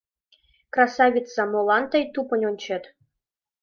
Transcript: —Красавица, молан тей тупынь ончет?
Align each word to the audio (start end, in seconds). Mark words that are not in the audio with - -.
—Красавица, 0.73 1.41
молан 1.51 1.83
тей 1.91 2.05
тупынь 2.13 2.47
ончет? 2.49 2.83